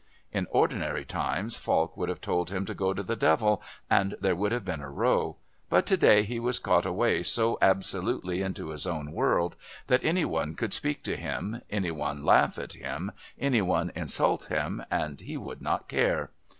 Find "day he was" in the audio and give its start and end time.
5.95-6.57